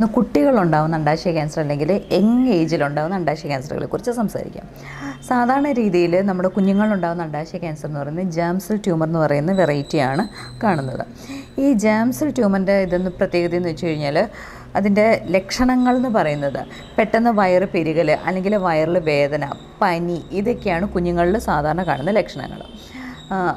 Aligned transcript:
ഇന്ന് 0.00 0.06
കുട്ടികളുണ്ടാകുന്ന 0.06 0.96
അണ്ടാശയ 0.96 1.32
ക്യാൻസർ 1.32 1.60
അല്ലെങ്കിൽ 1.60 2.02
യങ് 2.12 2.48
ഏജിലുണ്ടാവുന്ന 2.48 3.14
അണ്ടാശയ 3.14 3.46
ക്യാൻസറുകളെ 3.46 3.86
കുറിച്ച് 3.86 4.10
സംസാരിക്കാം. 4.10 4.68
സാധാരണ 5.28 5.72
രീതിയിൽ 5.72 6.20
നമ്മുടെ 6.20 6.48
കുഞ്ഞുങ്ങളുണ്ടാകുന്ന 6.48 7.22
അണ്ടാശയ 7.22 7.58
ക്യാൻസർ 7.58 7.88
എന്ന് 7.88 8.00
പറയുന്നത് 8.00 8.30
ജാംസൽ 8.30 8.76
ട്യൂമർ 8.76 9.06
എന്ന് 9.06 9.18
പറയുന്ന 9.18 9.52
വെറൈറ്റിയാണ് 9.52 10.28
കാണുന്നത്. 10.62 11.06
ഈ 11.60 11.72
ജാംസൽ 11.72 12.30
ട്യൂമറിന്റെ 12.30 12.72
ഇതെന്ന് 12.72 13.10
പ്രത്യേകത 13.10 13.54
എന്ന് 13.54 13.68
വെച്ച് 13.68 13.86
കഴിഞ്ഞാൽ 13.86 14.28
അതിന്റെ 14.76 15.24
ലക്ഷണങ്ങൾ 15.26 15.96
എന്ന് 15.96 16.08
പറയുന്നത് 16.08 16.66
പെട്ടെന്ന് 16.98 17.30
വയറ് 17.30 17.68
പെരുകൽ 17.74 18.10
അല്ലെങ്കിൽ 18.10 18.56
വയറിൽ 18.56 18.98
വേദന 18.98 19.52
പനി 19.82 20.22
ഇതൊക്കെയാണ് 20.30 20.88
കുഞ്ഞുങ്ങളിൽ 20.88 21.38
സാധാരണ 21.38 21.82
കാണുന്ന 21.82 22.10
ലക്ഷണങ്ങൾ. 22.10 22.62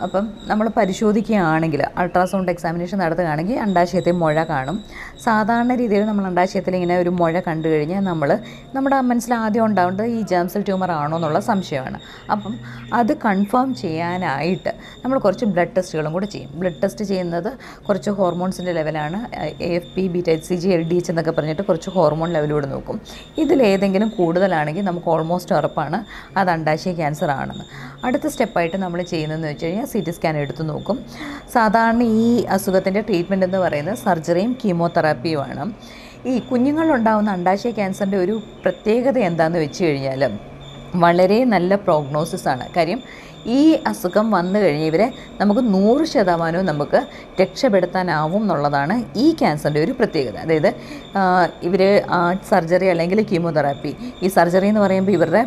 അപ്പം 0.05 0.25
നമ്മൾ 0.49 0.65
പരിശോധിക്കുകയാണെങ്കിൽ 0.77 1.81
അൾട്രാസൗണ്ട് 2.01 2.49
എക്സാമിനേഷൻ 2.53 2.97
നടത്തുകയാണെങ്കിൽ 3.03 3.55
അണ്ടാശയത്തെ 3.63 4.11
മുഴ 4.23 4.43
കാണും. 4.51 4.75
സാധാരണ 5.23 5.75
രീതിയിൽ 5.81 6.03
നമ്മൾ 6.09 6.25
അണ്ടാശയത്തിൽ 6.29 6.73
ഇങ്ങനെ 6.79 6.95
ഒരു 7.03 7.11
മുഴ 7.19 7.39
കണ്ടു 7.47 7.67
കഴിഞ്ഞാൽ 7.71 8.03
നമ്മൾ 8.09 8.29
നമ്മുടെ 8.75 8.97
മനസ്സിൽ 9.09 9.33
ആദ്യം 9.33 9.63
ഉണ്ടാവേണ്ടത് 9.67 10.09
ഈ 10.17 10.19
ജാംസൽ 10.31 10.63
ട്യൂമർ 10.67 10.91
ആണോ 10.97 11.17
എന്നുള്ള 11.19 11.39
സംശയമാണ്. 11.49 11.99
അപ്പം 12.33 12.53
അത് 12.99 13.13
കൺഫേം 13.25 13.69
ചെയ്യാനായിട്ട് 13.81 14.73
നമ്മൾ 15.03 15.17
കുറച്ച് 15.25 15.47
ബ്ലഡ് 15.55 15.73
ടെസ്റ്റുകളും 15.77 16.13
കൂടെ 16.17 16.29
ചെയ്യും. 16.35 16.51
ബ്ലഡ് 16.59 16.79
ടെസ്റ്റ് 16.83 17.05
ചെയ്യുന്നത് 17.11 17.49
കുറച്ച് 17.87 18.13
ഹോർമോൺസിന്റെ 18.19 18.75
ലെവലാണ് 18.79 19.19
A 19.67 19.71
F 19.79 19.91
P 19.95 20.05
B 20.13 20.23
H 20.35 20.47
C 20.49 20.57
G 20.65 20.69
L 20.77 20.85
D 20.91 20.97
H 21.01 21.11
എന്നൊക്കെ 21.13 21.31
പറഞ്ഞിട്ട് 21.39 21.65
കുറച്ച് 21.71 21.89
ഹോർമോൺ 21.97 22.29
ലെവലൂടെ 22.37 22.69
നോക്കും. 22.75 22.99
ഇതിലേതെങ്കിലും 23.45 24.11
കൂടുതലാണെങ്കിൽ 24.19 24.85
നമുക്ക് 24.91 25.09
ഓൾമോസ്റ്റ് 25.15 25.55
ഉറപ്പാണ് 25.59 25.99
അത് 26.39 26.51
അണ്ടാശയ 26.57 26.93
ക്യാൻസർ 27.01 27.31
ആണെന്ന്. 27.39 27.67
അടുത്ത 28.07 28.27
സ്റ്റെപ്പായിട്ട് 28.27 28.77
നമ്മൾ 28.77 29.01
ചെയ്യുന്നതെന്ന് 29.11 29.49
കഴിഞ്ഞാൽ 29.63 29.87
സി 29.93 29.99
ടി 29.99 30.11
സ്കാൻ 30.11 30.37
എടുത്ത് 30.37 30.63
നോക്കും. 30.69 30.97
സാധാരണ 31.53 32.03
ഈ 32.03 32.29
അസുഖത്തിന്റെ 32.55 33.01
ട്രീറ്റ്മെന്റ് 33.01 33.47
എന്ന് 33.49 33.57
പറയുന്നത് 33.57 33.99
സർജറിയും 34.05 34.53
കീമോതെറാപ്പിയുമാണ്. 34.61 35.65
ഈ 36.27 36.35
കുഞ്ഞുങ്ങളുണ്ടാകുന്ന 36.39 37.29
അണ്ടാശയ 37.37 37.71
ക്യാൻസറിന്റെ 37.71 38.17
ഒരു 38.17 38.35
പ്രത്യേകത 38.63 39.17
എന്താണെന്ന് 39.29 39.59
വെച്ച് 39.59 39.81
കഴിഞ്ഞാൽ 39.83 40.23
വളരെ 40.95 41.37
നല്ല 41.53 41.75
പ്രോഗ്നോസിസ് 41.75 42.47
ആണ്. 42.47 42.65
കാര്യം 42.77 42.99
ഈ 43.45 43.61
അസുഖം 43.87 44.27
വന്നു 44.31 44.57
കഴിഞ്ഞ് 44.59 44.85
ഇവരെ 44.85 45.07
നമുക്ക് 45.39 45.63
നൂറ് 45.73 46.03
ശതമാനവും 46.11 46.65
നമുക്ക് 46.65 46.99
രക്ഷപ്പെടുത്താനാവും 47.41 48.41
എന്നുള്ളതാണ് 48.41 48.95
ഈ 49.23 49.25
ക്യാൻസറിന്റെ 49.39 49.81
ഒരു 49.85 49.93
പ്രത്യേകത. 49.99 50.37
അതായത് 50.45 50.69
ഇവർ 51.67 51.81
സർജറി 52.49 52.87
അല്ലെങ്കിൽ 52.93 53.21
കീമോതെറാപ്പി. 53.31 53.91
ഈ 54.23 54.27
സർജറി 54.27 54.69
എന്ന് 54.71 54.81
പറയുമ്പോൾ 54.85 55.11
ഇവരുടെ 55.11 55.43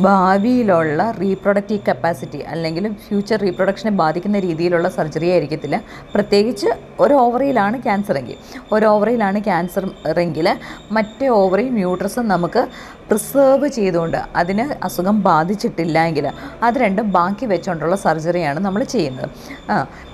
ഭാവിയിലുള്ള 0.00 1.02
റീപ്രൊഡക്റ്റീവ് 1.20 1.82
കപ്പാസിറ്റി 1.88 2.38
അല്ലെങ്കിൽ 2.38 2.84
ഫ്യൂച്ചർ 3.06 3.38
റീപ്രൊഡക്ഷനെ 3.40 3.92
ബാധിക്കുന്ന 4.02 4.38
രീതിയിലുള്ള 4.38 4.88
സർജറി 4.88 5.30
ആയിരിക്കത്തില്ല. 5.30 5.78
പ്രത്യേകിച്ച് 6.14 6.70
ഒരു 7.04 7.14
ഓവറിയിലാണ് 7.24 7.76
ക്യാൻസർ 7.86 8.16
എങ്കിൽ. 8.20 8.36
ഒരു 8.74 8.86
ഓവറിയിലാണ് 8.92 9.38
ക്യാൻസർ 9.48 9.84
എങ്കിൽ 10.24 10.48
മറ്റേ 10.96 11.26
ഓവറിയും 11.40 11.76
യൂട്രസും 11.84 12.26
നമുക്ക് 12.34 12.62
പ്രിസേർവ് 13.10 13.68
ചെയ്തുകൊണ്ട് 13.76 14.18
അതിന് 14.40 14.64
അസുഖം 14.86 15.16
ബാധിച്ചിട്ടില്ല 15.26 15.98
എങ്കിൽ 16.08 16.26
അത് 16.66 16.76
രണ്ടും 16.82 17.06
ബാക്കി 17.16 17.46
വെച്ചുകൊണ്ടുള്ള 17.52 17.96
സർജറിയാണ് 18.04 18.60
നമ്മൾ 18.66 18.82
ചെയ്യുന്നത്. 18.94 19.28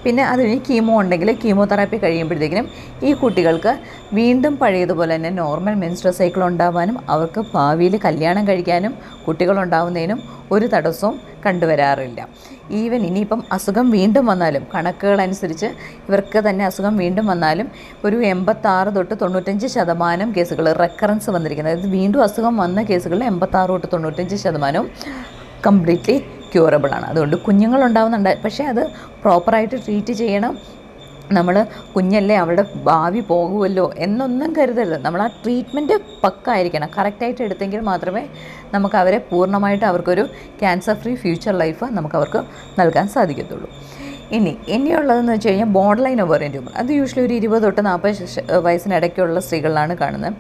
പിന്നെ 0.05 0.23
അത് 0.31 0.41
കഴിഞ്ഞ് 0.43 0.61
കീമോ 0.69 0.95
ഉണ്ടെങ്കിൽ 1.03 1.31
കീമോതെറാപ്പി 1.43 1.99
കഴിയുമ്പോഴത്തേക്കിനും 2.05 2.69
ഈ 3.09 3.13
കുട്ടികൾക്ക് 3.23 3.73
വീണ്ടും 4.19 4.55
പഴയതുപോലെ 4.63 5.13
തന്നെ 5.17 5.31
നോർമൽ 5.41 5.75
മെൻസ്ട്രൽ 5.83 6.15
സൈക്കിൾ 6.21 6.43
ഉണ്ടാവാനും 6.51 6.97
അവർക്ക് 7.15 7.43
ഭാവിയിൽ 7.55 7.97
കല്യാണം 8.07 8.45
കഴിക്കാനും 8.49 8.95
കുട്ടികളുണ്ടാവുന്നതിനും 9.27 10.21
ഒരു 10.53 10.67
തടസ്സവും 10.67 11.21
കണ്ടുവരാറില്ല. 11.47 12.29
ഈവൻ 12.71 13.07
ഇനിയിപ്പം 13.07 13.45
അസുഖം 13.53 13.91
വീണ്ടും 13.91 14.27
വന്നാലും 14.27 14.67
കണക്കുകൾ 14.75 15.21
അനുസരിച്ച് 15.21 15.67
ഇവർക്ക് 16.09 16.49
തന്നെ 16.49 16.65
അസുഖം 16.65 16.97
വീണ്ടും 16.97 17.27
വന്നാലും 17.27 17.69
ഒരു 18.05 18.17
എൺപത്താറ് 18.17 18.97
തൊട്ട് 18.97 19.15
തൊണ്ണൂറ്റഞ്ച് 19.23 19.67
ശതമാനം 19.67 20.35
കേസുകൾ 20.37 20.73
റെക്കറൻസ് 20.73 21.31
വന്നിരിക്കുന്നത്. 21.31 21.75
അതായത് 21.75 21.91
വീണ്ടും 21.91 22.23
അസുഖം 22.23 22.57
വന്ന 22.57 22.83
കേസുകളിൽ 22.83 23.25
എൺപത്താറ് 23.25 23.69
തൊട്ട് 23.69 23.87
തൊണ്ണൂറ്റഞ്ച് 23.93 24.37
ശതമാനവും 24.37 24.91
കംപ്ലീറ്റ്ലി 25.67 26.19
ക്യൂറബിളാണ് 26.55 27.05
അതുകൊണ്ട് 27.05 27.37
കുഞ്ഞുങ്ങളുണ്ടാവുന്നുണ്ട്. 27.37 28.39
പക്ഷേ 28.45 28.65
അത് 28.65 28.83
പ്രോപ്പറായിട്ട് 29.23 29.75
ട്രീറ്റ് 29.75 30.13
ചെയ്യണം. 30.13 30.59
നമ്മൾ 31.33 31.67
കുഞ്ഞല്ലേ 31.97 32.35
അവളുടെ 32.35 32.65
ഭാവി 32.85 33.21
പോകുമല്ലോ 33.21 33.93
എന്നൊന്നും 33.97 34.57
കരുതരുത്. 34.57 34.99
നമ്മൾ 35.05 35.23
ആ 35.23 35.27
ട്രീറ്റ്മെന്റ് 35.27 35.93
പക്കായിരിക്കണം. 36.25 36.89
കറക്റ്റായിട്ട് 36.99 37.43
എടുത്തെങ്കിൽ 37.43 37.81
മാത്രമേ 37.81 38.27
നമുക്ക് 38.75 38.97
അവരെ 38.97 39.19
പൂർണമായിട്ട് 39.19 39.85
അവർക്കൊരു 39.85 40.27
ക്യാൻസർ 40.61 40.95
ഫ്രീ 40.95 41.15
ഫ്യൂച്ചർ 41.15 41.53
ലൈഫ് 41.59 41.85
നമുക്ക് 41.85 42.17
അവർക്ക് 42.17 42.43
നൽകാൻ 42.81 43.09
സാധിക്കത്തുള്ളൂ. 43.09 43.69
ഇനി 44.37 44.57
ഇനിയുള്ളതെന്ന് 44.75 45.33
വെച്ച് 45.33 45.49
കഴിഞ്ഞാൽ 45.49 45.69
ബോർഡർ 45.77 46.03
ലൈൻ 46.05 46.23
ഓവറിയൻ 46.23 46.53
ട്യൂമർ 46.53 46.73
അത് 46.77 46.91
യൂഷ്വലി 46.93 47.27
ഒരു 47.27 47.35
ഇരുപത് 47.35 47.63
തൊട്ട് 47.63 47.87
നാൽപ്പത് 47.87 48.21
വയസ്സിനിടയ്ക്കുള്ള 48.67 49.41
സ്ത്രീകളിലാണ് 49.41 49.97
കാണുന്നത്. 49.97 50.35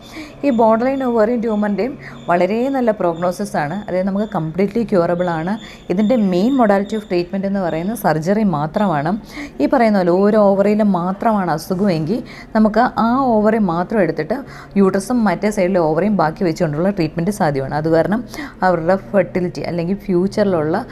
ഈ 0.46 0.50
ബോർഡർ 0.50 0.84
ലൈൻ 0.86 1.04
ഓവറിയൻ 1.04 1.40
ട്യൂമറിന്റെയും 1.42 1.98
വളരെ 2.28 2.68
നല്ല 2.76 2.90
പ്രോഗ്നോസിസ് 2.90 3.56
ആണ്. 3.56 3.84
അതായത് 3.88 4.06
നമുക്ക് 4.06 4.28
കംപ്ലീറ്റ്ലി 4.34 4.82
ക്യൂറബിൾ 4.92 5.30
ആണ്. 5.30 5.58
ഇതിന്റെ 5.90 6.16
മെയിൻ 6.16 6.56
മൊഡാലിറ്റി 6.60 6.96
ഓഫ് 6.96 7.08
ട്രീറ്റ്മെന്റ് 7.10 7.46
എന്ന് 7.46 7.60
പറയുന്നത് 7.66 7.98
സർജറി 7.98 8.42
മാത്രമാണ്. 8.42 9.12
ഈ 9.60 9.66
പറയുന്ന 9.66 9.98
പോലെ 9.98 10.10
ഓരോ 10.10 10.40
ഓവറിയിൽ 10.50 10.82
മാത്രമാണ് 10.82 11.50
അസുഖമെങ്കിൽ 11.50 12.22
നമുക്ക് 12.56 12.80
ആ 13.06 13.08
ഓവറി 13.34 13.58
മാത്രം 13.58 14.00
എടുത്തിട്ട് 14.00 14.38
യൂട്രസും 14.76 15.24
മറ്റേ 15.24 15.50
സൈഡിലെ 15.50 15.80
ഓവറിയും 15.80 16.16
ബാക്കി 16.16 16.44
വെച്ചുകൊണ്ടുള്ള 16.44 16.90
ട്രീറ്റ്മെന്റ് 16.90 17.30
സാധ്യമാണ്. 17.30 17.74
അത് 17.74 17.88
കാരണം 17.88 18.24
അവരുടെ 18.62 18.96
ഫെർട്ടിലിറ്റി 19.12 19.60
അല്ലെങ്കിൽ 19.60 19.96
ഫ്യൂച്ചറിലുള്ള 20.06 20.84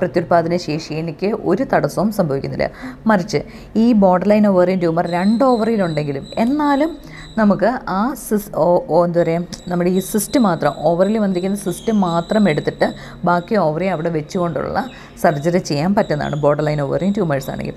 പ്രത്യുത്പാദന 0.00 0.56
ശേഷി 0.56 0.94
എനിക്ക് 0.94 1.30
ഒരു 1.44 1.66
തടസ്സവും 1.72 2.10
സംഭവിക്കുന്നില്ല. 2.20 2.68
മറിച്ച് 3.10 3.40
ഈ 3.84 3.86
ബോർഡർ 4.04 4.28
ലൈൻ 4.32 4.46
ഓവറിയും 4.52 4.82
ട്യൂമർ 4.84 5.06
രണ്ട് 5.18 5.44
ഓവറിയിലുണ്ടെങ്കിലും 5.52 6.26
എന്നാലും 6.44 6.92
നമുക്ക് 7.38 7.68
ആ 7.96 7.98
സിസ് 8.22 8.48
എന്താ 9.04 9.20
പറയുക 9.20 9.68
നമ്മുടെ 9.70 9.90
ഈ 9.96 10.00
സിസ്റ്റ് 10.08 10.38
മാത്രം 10.46 10.72
ഓവറിൽ 10.88 11.16
വന്നിരിക്കുന്ന 11.24 11.58
സിസ്റ്റ് 11.64 11.92
മാത്രം 12.06 12.42
എടുത്തിട്ട് 12.52 12.86
ബാക്കി 13.28 13.54
ഓവറി 13.66 13.86
അവിടെ 13.94 14.10
വെച്ചുകൊണ്ടുള്ള 14.16 14.80
സർജറി 15.22 15.60
ചെയ്യാൻ 15.68 15.90
പറ്റുന്നതാണ് 15.98 16.36
ബോർഡർ 16.44 16.64
ലൈൻ 16.68 16.80
ഓവറിയും 16.86 17.14
ട്യൂമേഴ്സ് 17.18 17.50
ആണെങ്കിൽ 17.52 17.76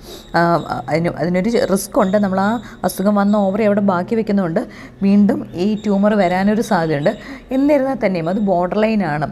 അതിന് 0.89 1.11
അതിനൊരു 1.21 1.51
റിസ്ക് 1.73 1.97
ഉണ്ട്. 2.03 2.17
നമ്മൾ 2.25 2.41
ആ 2.47 2.49
അസുഖം 2.87 3.15
വന്ന 3.21 3.35
ഓവറി 3.45 3.65
അവിടെ 3.69 3.83
ബാക്കി 3.93 4.15
വെക്കുന്നതുകൊണ്ട് 4.19 4.61
വീണ്ടും 5.05 5.39
ഈ 5.65 5.67
ട്യൂമർ 5.85 6.13
വരാനൊരു 6.23 6.65
സാധ്യതയുണ്ട്. 6.71 7.13
എന്നിരുന്നാൽ 7.57 7.99
തന്നെയും 8.05 8.29
അത് 8.33 8.41
ബോർഡർ 8.51 8.79
ലൈനാണ് 8.85 9.29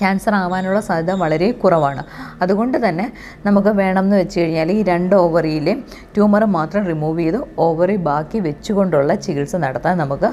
ക്യാൻസർ 0.00 0.34
ആവാനുള്ള 0.42 0.80
സാധ്യത 0.88 1.14
വളരെ 1.24 1.48
കുറവാണ്. 1.62 2.02
അതുകൊണ്ട് 2.42 2.76
തന്നെ 2.86 3.06
നമുക്ക് 3.46 3.72
വേണമെന്ന് 3.82 4.16
വെച്ച് 4.22 4.36
കഴിഞ്ഞാൽ 4.40 4.70
ഈ 4.78 4.80
രണ്ട് 4.92 5.14
ഓവറിയിലെ 5.24 5.74
ട്യൂമർ 6.14 6.44
മാത്രം 6.58 6.84
റിമൂവ് 6.92 7.20
ചെയ്ത് 7.24 7.40
ഓവറി 7.66 7.96
ബാക്കി 8.10 8.40
വെച്ചുകൊണ്ടുള്ള 8.48 9.14
ചികിത്സ 9.26 9.56
നടത്താൻ 9.66 9.96
നമുക്ക് 10.04 10.30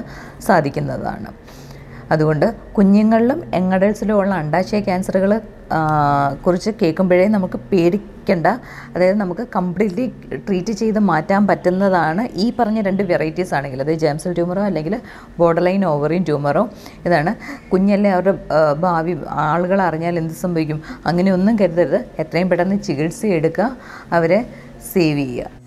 സാധിക്കുന്നതാണ്. 0.48 1.30
അതുകൊണ്ട് 2.12 2.54
കുഞ്ഞുങ്ങളിലും 2.72 3.40
യങ് 3.54 4.12
ഉള്ള 4.12 4.34
അണ്ടാശയ 4.34 4.80
ക്യാൻസറുകൾ 4.80 5.40
കുറിച്ച് 6.46 6.70
കേൾക്കുമ്പോഴേ 6.82 7.26
നമുക്ക് 7.28 7.58
പേടിക്കേണ്ട. 7.70 8.46
അതായത് 8.94 9.16
നമുക്ക് 9.16 9.46
കംപ്ലീറ്റ്ലി 9.56 10.12
ട്രീറ്റ് 10.48 10.72
ചെയ്ത് 10.72 10.98
മാറ്റാൻ 10.98 11.46
പറ്റുന്നതാണ് 11.46 12.28
ഈ 12.34 12.52
പറഞ്ഞ 12.58 12.80
രണ്ട് 12.80 13.02
വെറൈറ്റീസ് 13.02 13.54
ആണെങ്കിൽ. 13.54 13.82
അതായത് 13.82 13.98
ജെംസൽ 13.98 14.32
ട്യൂമറോ 14.32 14.62
അല്ലെങ്കിൽ 14.62 15.00
ബോർഡർ 15.38 15.62
ലൈൻ 15.62 15.84
ഓവറിൻ 15.84 16.22
ട്യൂമറോ 16.22 16.70
ഇതാണ്. 17.06 17.34
കുഞ്ഞല്ലേ 17.72 18.10
അവരുടെ 18.10 18.34
ഭാവി 18.80 19.16
ആളുകൾ 19.30 19.82
അറിഞ്ഞാൽ 19.82 20.18
എന്ത് 20.18 20.34
സംഭവിക്കും? 20.34 20.82
അങ്ങനെയൊന്നും 21.06 21.58
കരുതരുത്. 21.58 22.04
എത്രയും 22.18 22.50
പെട്ടെന്ന് 22.50 22.82
ചികിത്സ 22.82 23.26
എടുക്കുക 23.26 23.76
അവരെ 24.12 24.46
സേവ് 24.92 25.18
ചെയ്യുക. 25.18 25.63